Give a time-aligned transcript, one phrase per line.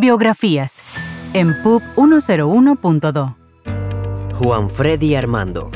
[0.00, 0.80] Biografías
[1.34, 3.36] en PUB 101.2.
[4.32, 5.70] Juan Freddy Armando.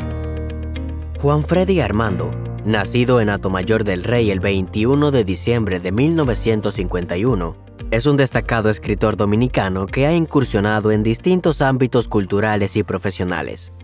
[1.20, 2.30] Juan Freddy Armando,
[2.64, 7.54] nacido en Atomayor del Rey el 21 de diciembre de 1951,
[7.90, 13.74] es un destacado escritor dominicano que ha incursionado en distintos ámbitos culturales y profesionales.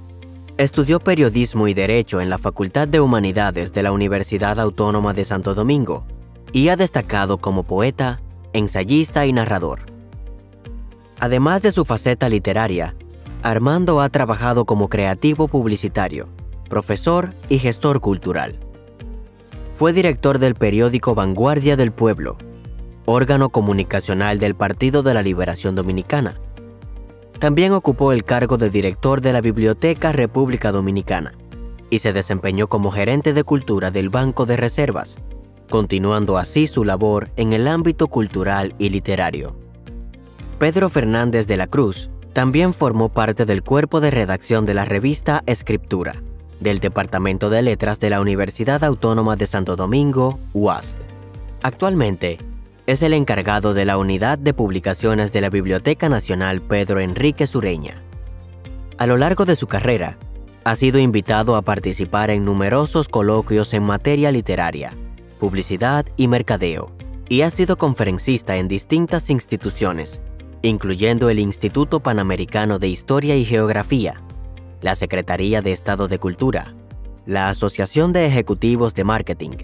[0.57, 5.55] Estudió periodismo y derecho en la Facultad de Humanidades de la Universidad Autónoma de Santo
[5.55, 6.07] Domingo
[6.51, 8.23] y ha destacado como poeta,
[8.55, 9.90] ensayista y narrador.
[11.21, 12.95] Además de su faceta literaria,
[13.43, 16.29] Armando ha trabajado como creativo publicitario,
[16.69, 18.59] profesor y gestor cultural.
[19.71, 22.39] Fue director del periódico Vanguardia del Pueblo,
[23.05, 26.41] órgano comunicacional del Partido de la Liberación Dominicana.
[27.39, 31.35] También ocupó el cargo de director de la Biblioteca República Dominicana
[31.91, 35.19] y se desempeñó como gerente de cultura del Banco de Reservas,
[35.69, 39.70] continuando así su labor en el ámbito cultural y literario.
[40.61, 45.43] Pedro Fernández de la Cruz también formó parte del cuerpo de redacción de la revista
[45.47, 46.17] Escritura,
[46.61, 50.99] del Departamento de Letras de la Universidad Autónoma de Santo Domingo, UAST.
[51.63, 52.37] Actualmente,
[52.87, 58.03] es el encargado de la unidad de publicaciones de la Biblioteca Nacional Pedro Enrique Sureña.
[58.99, 60.19] A lo largo de su carrera,
[60.65, 64.93] ha sido invitado a participar en numerosos coloquios en materia literaria,
[65.39, 66.93] publicidad y mercadeo,
[67.31, 70.21] y ha sido conferencista en distintas instituciones,
[70.63, 74.23] incluyendo el Instituto Panamericano de Historia y Geografía,
[74.83, 76.75] la Secretaría de Estado de Cultura,
[77.27, 79.57] la Asociación de Ejecutivos de Marketing,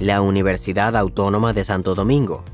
[0.00, 2.44] la Universidad Autónoma de Santo Domingo,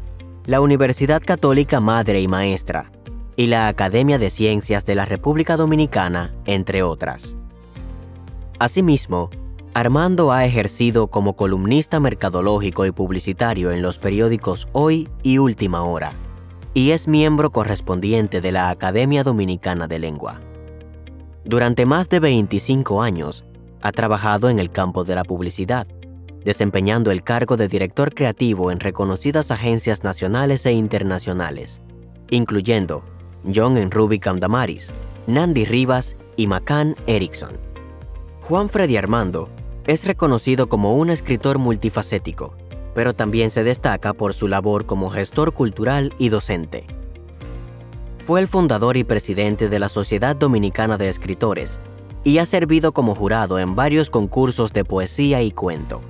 [0.46, 2.90] la Universidad Católica Madre y Maestra,
[3.36, 7.36] y la Academia de Ciencias de la República Dominicana, entre otras.
[8.58, 9.30] Asimismo,
[9.74, 16.12] Armando ha ejercido como columnista mercadológico y publicitario en los periódicos Hoy y Última Hora,
[16.78, 20.40] y es miembro correspondiente de la Academia Dominicana de Lengua.
[21.44, 23.44] Durante más de 25 años,
[23.82, 25.88] ha trabajado en el campo de la publicidad,
[26.44, 31.80] desempeñando el cargo de director creativo en reconocidas agencias nacionales e internacionales,
[32.30, 33.02] incluyendo
[33.52, 34.92] John Rubicam Damaris,
[35.26, 37.58] Nandi Rivas y Macan Erickson.
[38.42, 39.48] Juan Freddy Armando
[39.84, 42.54] es reconocido como un escritor multifacético,
[42.98, 46.84] pero también se destaca por su labor como gestor cultural y docente.
[48.18, 51.78] Fue el fundador y presidente de la Sociedad Dominicana de Escritores
[52.24, 56.00] y ha servido como jurado en varios concursos de poesía y cuento.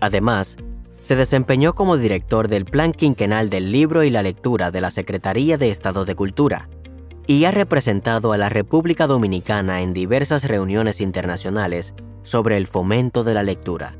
[0.00, 0.56] Además,
[1.02, 5.58] se desempeñó como director del Plan Quinquenal del Libro y la Lectura de la Secretaría
[5.58, 6.70] de Estado de Cultura
[7.26, 13.34] y ha representado a la República Dominicana en diversas reuniones internacionales sobre el fomento de
[13.34, 13.98] la lectura.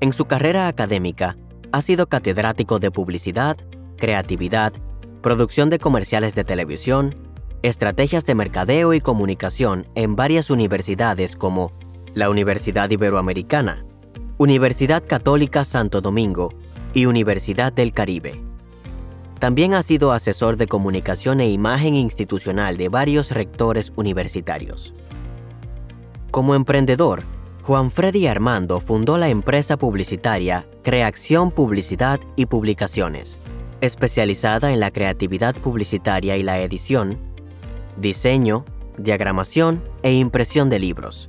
[0.00, 1.36] En su carrera académica,
[1.72, 3.56] ha sido catedrático de publicidad,
[3.96, 4.72] creatividad,
[5.22, 7.16] producción de comerciales de televisión,
[7.62, 11.72] estrategias de mercadeo y comunicación en varias universidades como
[12.12, 13.84] la Universidad Iberoamericana,
[14.36, 16.52] Universidad Católica Santo Domingo
[16.92, 18.40] y Universidad del Caribe.
[19.38, 24.94] También ha sido asesor de comunicación e imagen institucional de varios rectores universitarios.
[26.30, 27.24] Como emprendedor,
[27.66, 33.40] Juan Freddy Armando fundó la empresa publicitaria Creación Publicidad y Publicaciones,
[33.80, 37.18] especializada en la creatividad publicitaria y la edición,
[37.96, 38.66] diseño,
[38.98, 41.26] diagramación e impresión de libros.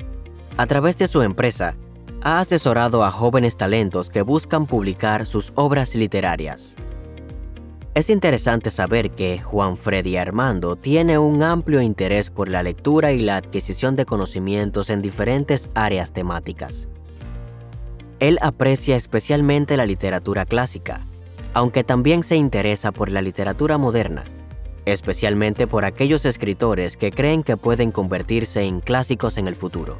[0.57, 1.77] A través de su empresa,
[2.21, 6.75] ha asesorado a jóvenes talentos que buscan publicar sus obras literarias.
[7.95, 13.21] Es interesante saber que Juan Freddy Armando tiene un amplio interés por la lectura y
[13.21, 16.89] la adquisición de conocimientos en diferentes áreas temáticas.
[18.19, 21.05] Él aprecia especialmente la literatura clásica,
[21.53, 24.25] aunque también se interesa por la literatura moderna,
[24.83, 29.97] especialmente por aquellos escritores que creen que pueden convertirse en clásicos en el futuro.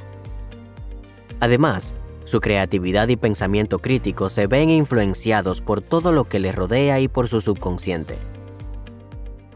[1.40, 1.96] Además,
[2.26, 7.08] su creatividad y pensamiento crítico se ven influenciados por todo lo que le rodea y
[7.08, 8.18] por su subconsciente.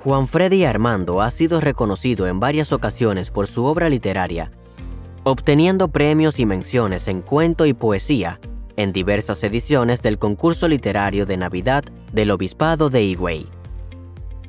[0.03, 4.51] Juan Freddy Armando ha sido reconocido en varias ocasiones por su obra literaria,
[5.23, 8.39] obteniendo premios y menciones en cuento y poesía
[8.77, 11.83] en diversas ediciones del concurso literario de Navidad
[12.13, 13.49] del Obispado de Higüey.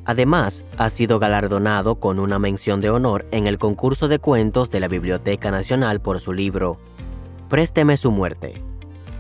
[0.05, 4.81] Además, ha sido galardonado con una mención de honor en el concurso de cuentos de
[4.81, 6.79] la Biblioteca Nacional por su libro
[7.51, 8.63] Présteme su muerte,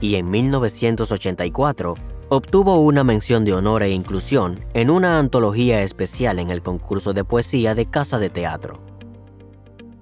[0.01, 1.97] y en 1984
[2.29, 7.25] obtuvo una mención de honor e inclusión en una antología especial en el concurso de
[7.25, 8.85] poesía de Casa de Teatro.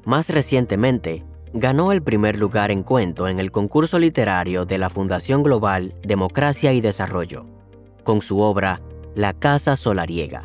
[0.05, 5.43] Más recientemente, ganó el primer lugar en cuento en el concurso literario de la Fundación
[5.43, 7.47] Global Democracia y Desarrollo,
[8.05, 8.83] con su obra
[9.15, 10.45] La Casa Solariega.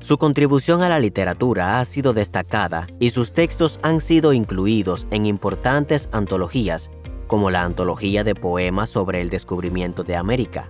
[0.00, 5.26] Su contribución a la literatura ha sido destacada y sus textos han sido incluidos en
[5.26, 6.90] importantes antologías,
[7.26, 10.66] como la Antología de Poemas sobre el Descubrimiento de América,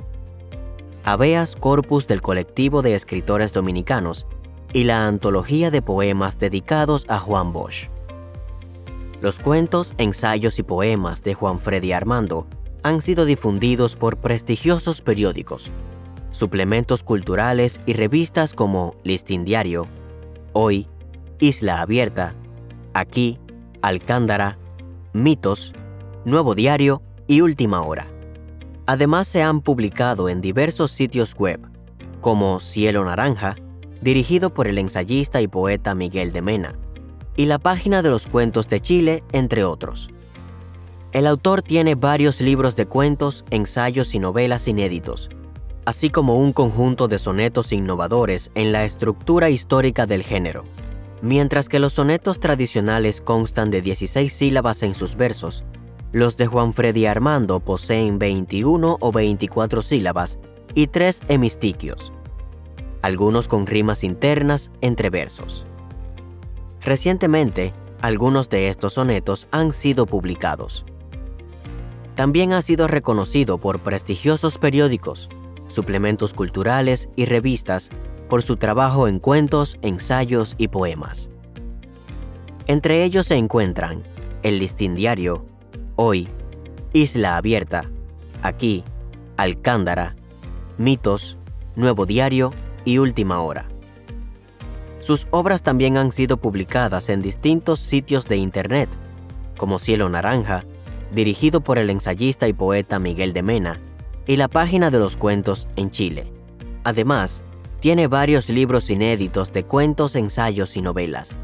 [1.04, 4.26] Habeas Corpus del colectivo de escritores dominicanos
[4.72, 7.88] y la Antología de Poemas dedicados a Juan Bosch.
[9.20, 12.46] Los cuentos, ensayos y poemas de Juan Freddy Armando
[12.82, 15.70] han sido difundidos por prestigiosos periódicos,
[16.30, 19.86] suplementos culturales y revistas como Listín Diario,
[20.52, 20.88] Hoy,
[21.38, 22.34] Isla Abierta,
[22.94, 23.38] Aquí,
[23.82, 24.58] Alcándara,
[25.12, 25.74] Mitos,
[26.24, 28.08] Nuevo Diario y Última Hora.
[28.86, 31.60] Además se han publicado en diversos sitios web,
[32.20, 33.56] como Cielo Naranja,
[34.00, 36.78] dirigido por el ensayista y poeta Miguel de Mena,
[37.36, 40.10] y la página de los cuentos de Chile, entre otros.
[41.12, 45.30] El autor tiene varios libros de cuentos, ensayos y novelas inéditos,
[45.88, 50.64] así como un conjunto de sonetos innovadores en la estructura histórica del género.
[51.22, 55.64] Mientras que los sonetos tradicionales constan de 16 sílabas en sus versos,
[56.12, 60.38] los de Juan Freddy Armando poseen 21 o 24 sílabas
[60.74, 62.12] y tres hemistiquios,
[63.00, 65.64] algunos con rimas internas entre versos.
[66.82, 70.84] Recientemente, algunos de estos sonetos han sido publicados.
[72.14, 75.30] También ha sido reconocido por prestigiosos periódicos,
[75.68, 77.90] suplementos culturales y revistas
[78.28, 81.28] por su trabajo en cuentos, ensayos y poemas.
[82.66, 84.02] Entre ellos se encuentran
[84.42, 85.46] El Listín Diario,
[85.96, 86.28] Hoy,
[86.92, 87.90] Isla Abierta,
[88.42, 88.84] Aquí,
[89.36, 90.16] Alcándara,
[90.76, 91.38] Mitos,
[91.76, 92.52] Nuevo Diario
[92.84, 93.66] y Última Hora.
[95.00, 98.90] Sus obras también han sido publicadas en distintos sitios de Internet,
[99.56, 100.64] como Cielo Naranja,
[101.12, 103.80] dirigido por el ensayista y poeta Miguel de Mena,
[104.28, 106.30] y la página de los cuentos en Chile.
[106.84, 107.42] Además,
[107.80, 111.38] tiene varios libros inéditos de cuentos, ensayos y novelas.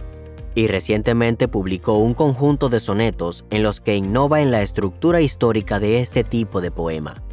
[0.55, 5.81] Y recientemente publicó un conjunto de sonetos en los que innova en la estructura histórica
[5.81, 7.25] de este tipo de poema.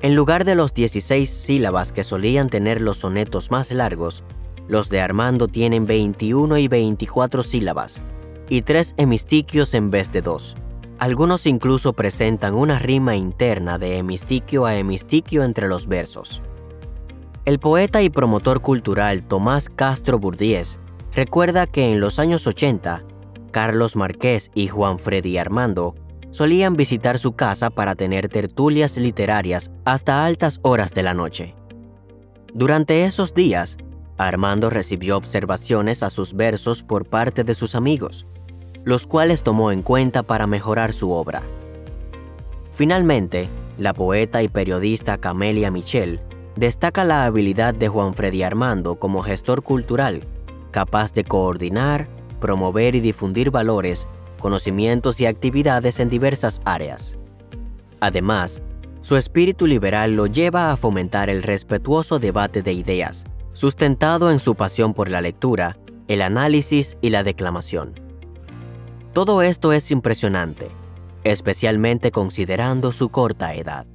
[0.00, 4.24] En lugar de los 16 sílabas que solían tener los sonetos más largos,
[4.66, 8.02] los de Armando tienen 21 y 24 sílabas,
[8.48, 10.56] y tres hemistiquios en vez de dos.
[11.04, 16.40] Algunos incluso presentan una rima interna de hemistiquio a hemistiquio entre los versos.
[17.44, 20.80] El poeta y promotor cultural Tomás Castro Burdiez
[21.14, 23.04] recuerda que en los años 80,
[23.50, 25.94] Carlos Marqués y Juan Freddy Armando
[26.30, 31.54] solían visitar su casa para tener tertulias literarias hasta altas horas de la noche.
[32.54, 33.76] Durante esos días,
[34.16, 38.26] Armando recibió observaciones a sus versos por parte de sus amigos,
[38.84, 41.42] los cuales tomó en cuenta para mejorar su obra.
[42.72, 43.48] Finalmente,
[43.78, 46.20] la poeta y periodista Camelia Michel
[46.56, 50.22] destaca la habilidad de Juan Freddy Armando como gestor cultural,
[50.70, 52.08] capaz de coordinar,
[52.40, 54.06] promover y difundir valores,
[54.38, 57.16] conocimientos y actividades en diversas áreas.
[58.00, 58.60] Además,
[59.00, 64.54] su espíritu liberal lo lleva a fomentar el respetuoso debate de ideas, sustentado en su
[64.54, 65.78] pasión por la lectura,
[66.08, 68.03] el análisis y la declamación.
[69.14, 70.72] Todo esto es impresionante,
[71.22, 73.86] especialmente considerando su corta edad.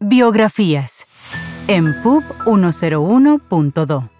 [0.00, 1.04] Biografías
[1.66, 4.17] en PUB 101.2